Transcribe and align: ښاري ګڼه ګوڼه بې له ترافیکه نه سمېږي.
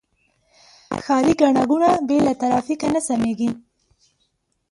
ښاري 1.03 1.33
ګڼه 1.41 1.63
ګوڼه 1.69 1.91
بې 2.07 2.17
له 2.27 2.33
ترافیکه 2.41 2.87
نه 2.95 3.01
سمېږي. 3.07 3.49